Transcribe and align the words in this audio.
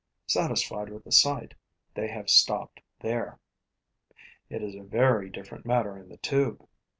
Satisfied 0.25 0.89
with 0.89 1.03
the 1.03 1.11
site, 1.11 1.53
they 1.93 2.07
have 2.07 2.27
stopped 2.27 2.81
there. 3.01 3.37
It 4.49 4.63
is 4.63 4.73
a 4.73 4.81
very 4.81 5.29
different 5.29 5.63
matter 5.63 5.95
in 5.95 6.09
the 6.09 6.17
tube. 6.17 6.67